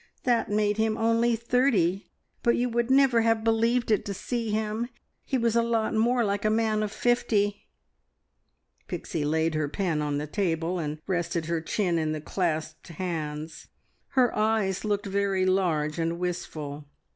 [0.23, 2.09] That made him only thirty,
[2.41, 4.89] but you would never have believed it to see him.
[5.23, 7.67] He was a lot more like a man of fifty."
[8.87, 13.67] Pixie laid her pen on the table, and rested her chin in the clasped hands.
[14.17, 16.85] Her eyes looked very large and wistful.